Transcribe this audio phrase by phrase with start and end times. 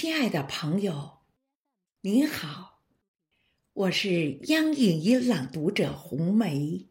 [0.00, 1.18] 亲爱的朋友，
[2.00, 2.80] 您好，
[3.74, 6.86] 我是央影音朗读者红梅。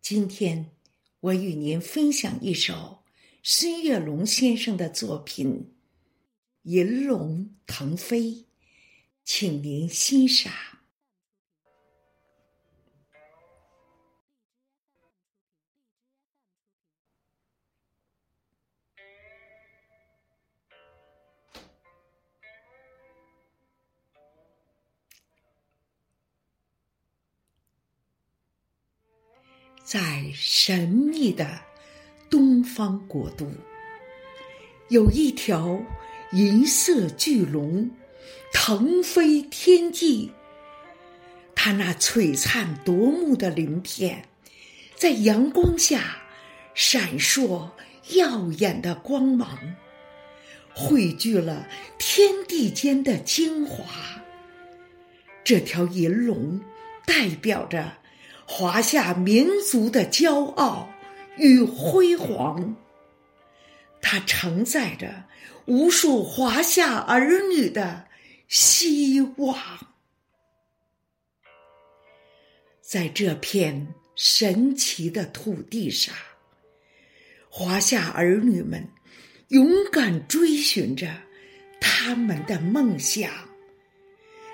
[0.00, 0.70] 今天
[1.18, 3.02] 我与您分享一首
[3.42, 5.72] 孙月龙先生的作品
[6.70, 8.20] 《银龙腾飞》，
[9.24, 10.52] 请您欣赏。
[29.84, 31.60] 在神秘的
[32.30, 33.52] 东方国度，
[34.88, 35.78] 有一条
[36.32, 37.90] 银色巨龙
[38.50, 40.32] 腾飞天际。
[41.54, 44.26] 它那璀璨夺目的鳞片，
[44.96, 46.16] 在阳光下
[46.72, 47.68] 闪烁
[48.14, 49.76] 耀眼的光芒，
[50.72, 53.84] 汇聚了天地间的精华。
[55.44, 56.58] 这条银龙
[57.04, 57.98] 代表着。
[58.46, 60.88] 华夏民族的骄傲
[61.36, 62.76] 与辉煌，
[64.00, 65.24] 它承载着
[65.66, 68.06] 无数华夏儿女的
[68.48, 69.58] 希望。
[72.80, 76.14] 在这片神奇的土地上，
[77.48, 78.88] 华夏儿女们
[79.48, 81.08] 勇敢追寻着
[81.80, 83.32] 他们的梦想，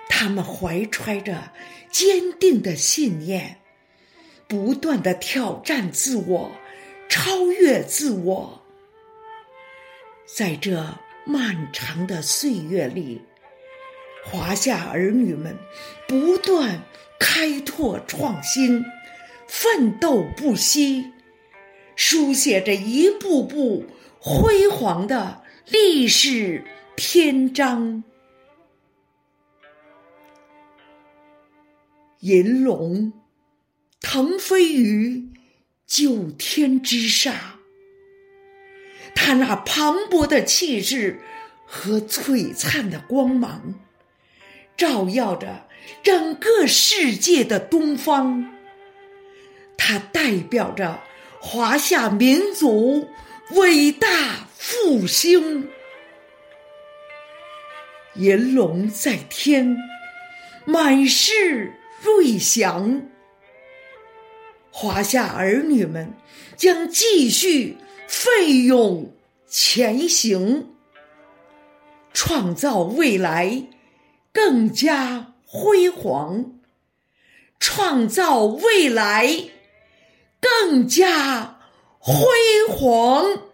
[0.09, 1.53] 他们怀揣着
[1.91, 3.61] 坚定的信念。
[4.51, 6.51] 不断的挑战自我，
[7.09, 8.63] 超越自我。
[10.27, 13.23] 在这漫长的岁月里，
[14.25, 15.57] 华夏儿女们
[16.09, 16.83] 不断
[17.21, 18.85] 开拓创新，
[19.47, 21.13] 奋斗不息，
[21.95, 23.87] 书写着一步步
[24.19, 26.65] 辉煌的历史
[26.97, 28.03] 篇章。
[32.19, 33.13] 银龙。
[34.13, 35.29] 腾飞于
[35.87, 37.33] 九天之上，
[39.15, 41.21] 他那磅礴的气势
[41.65, 43.77] 和璀璨的光芒，
[44.77, 45.69] 照耀着
[46.03, 48.53] 整个世界的东方。
[49.77, 51.01] 它代表着
[51.41, 53.09] 华夏民族
[53.53, 55.69] 伟大复兴。
[58.17, 59.77] 银龙在天，
[60.65, 63.03] 满是瑞祥。
[64.71, 66.15] 华夏儿女们
[66.57, 67.77] 将继续
[68.09, 69.13] 奋勇
[69.47, 70.71] 前行，
[72.13, 73.65] 创造未来
[74.33, 76.53] 更加辉煌，
[77.59, 79.51] 创造未来
[80.41, 81.59] 更加
[81.99, 82.17] 辉
[82.69, 83.50] 煌。